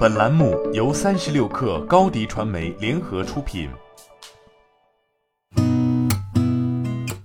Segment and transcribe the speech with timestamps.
[0.00, 3.68] 本栏目由三十六氪高低传媒联合出品。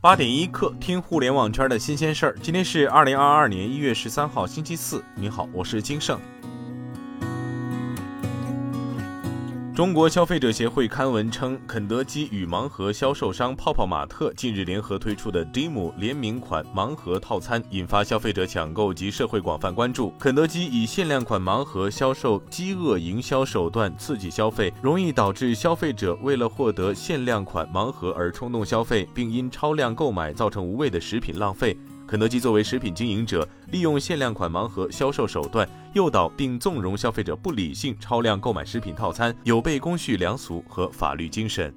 [0.01, 2.35] 八点一刻，听互联网圈的新鲜事儿。
[2.41, 5.01] 今天是二零二二年一月十三号，星期四。
[5.15, 6.19] 你好，我是金盛。
[9.75, 20.13] 中国消费者协会刊文称，肯德基与盲盒销售商泡泡玛特近日联合推出的 DIM 联名款盲盒套餐，引发消费者抢购及社会广泛关注。
[20.17, 31.77] 肯德基以限量款盲盒销售饥饿营销手段刺激消费，容易导致消费者为了获得限量款盲盒而冲动消费，并因超量购买造成无谓的食品浪费。
[32.07, 41.73] 肯德基作为食品经营者，利用限量款盲盒销售手段，诱导并纵容消费者不理性超量购买食品套餐，有悖公序良俗和法律精神。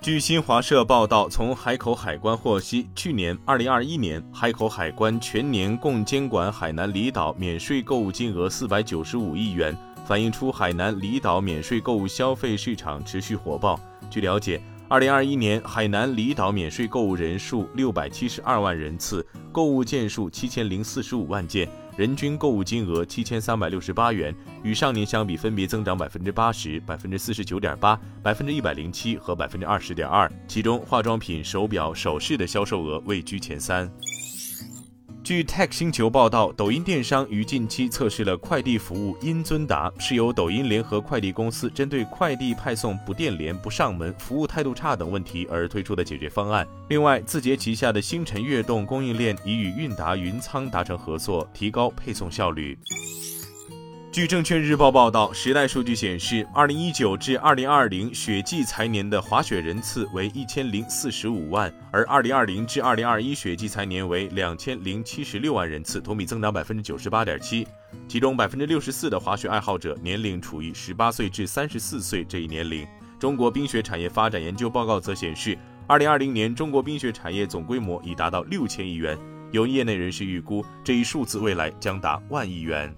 [0.00, 9.76] 据新华社报道，从海口海关获悉，去年二零二一年，海口海关全年共监管海南离岛免税购物金额四百九十五亿元，
[10.06, 13.78] 反映出海南离岛免税购物消费市场持续火爆。
[14.08, 14.60] 据了解。
[14.92, 30.30] 二零二一年，海南离岛免税购物人数六百七十二万人次，购物件数七千零四十五万件，人均购物金额七千三百六十八元，与上年相比分别增长百分之八十、百分之四十九点八、百分之一百零七和百分之二十点二。
[30.46, 33.90] 其中，化妆品、手表、首饰的销售额位居前三。
[35.24, 46.66] 据 Tech 星球报道，抖音电商于近期测试了快递服务英尊达，是由抖音联合快递公司针对快递派送不电联、不上门、服务态度差等问题而推出的解决方案。
[46.88, 52.76] 另外，字节旗下的星辰悦动供应链已与韵达云仓达成合作，提高配送效率。
[54.12, 67.66] 据证券日报报道，时代数据显示，二零一九至二零二零雪季财年的滑雪人次为一千零四十五万，而二零二零至二零二一雪季财年为两千零七十六万人次，同比增长百分之九十八点七。
[68.06, 72.86] 其中百分之六十四的滑雪爱好者年龄处于十八岁至三十四岁这一年龄。
[73.18, 79.18] 中国冰雪产业发展研究报告则显示，二零二零年中国冰雪产业总规模已达到六千亿元，
[79.52, 82.94] 有业内人士预估，这一数字未来将达万亿元。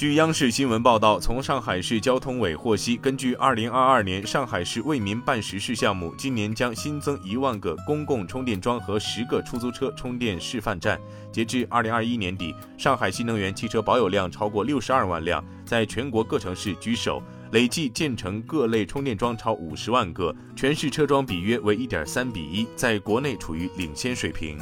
[0.00, 10.98] 据央视新闻报道，从上海市交通委获悉，根据二零二二年上海市为民办实事项目，今年将新增一万个公共充电桩和十个出租车充电示范站。
[11.30, 17.22] 截至二零二一年底，上海新能源汽车保有量超过六十二万辆，在全国各城市居首，
[17.52, 24.58] 累计建成各类充电桩超五十万个，全市车桩比约为一点三比一，在国内处于领先水平。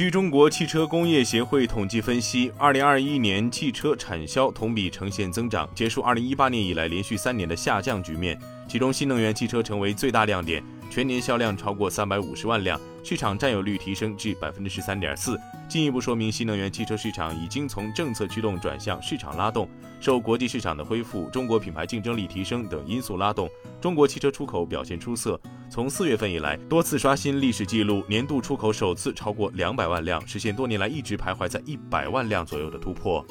[0.00, 8.40] 据中国汽车工业协会统计分析，二零二一年汽车产销同比呈现增长，结束二零一八年以来连续三年的下降局面。
[8.66, 10.64] 其中，新能源汽车成为最大亮点。
[10.88, 15.38] 全年销量超过三百五十万辆，市场占有率提升至百分之十三点四，
[15.68, 19.68] 进一步说明新能源汽车市场已经从政策驱动转向市场拉动。
[20.00, 23.48] 受国际市场的恢复、中国品牌竞争力提升等因素拉动，
[23.80, 25.38] 中国汽车出口表现出色。
[25.68, 33.24] 从四月份以来，多次刷新历史记录，年度出口首次超过两百万辆，实现多年来一直徘徊在一百万辆左右的突破。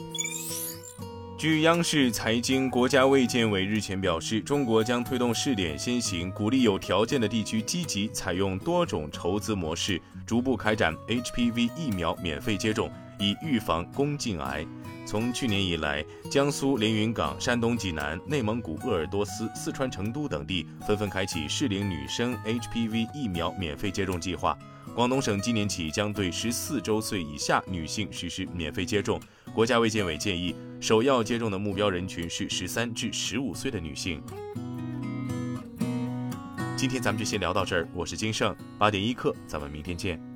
[1.39, 14.67] 据央视财经，国家卫健委日前表示，中国将推动试点先行，鼓励有条件的地区积极采用多种筹资模式，逐步开展 HPV 疫苗免费接种，以预防宫颈癌。
[15.05, 24.57] 从去年以来，江苏连云港、山东济南、内蒙古鄂尔多斯、四川成都等地纷纷开启适龄女生 HPV 疫苗免费接种计划。
[24.93, 29.21] 广东省今年起将对十四周岁以下女性实施免费接种。
[29.53, 34.21] 国家卫健委建议，首要接种的目标人群是十三至十五岁的女性。
[36.77, 40.28] 今天咱们就先聊到这儿，我是金盛，八点一刻，咱们明天见。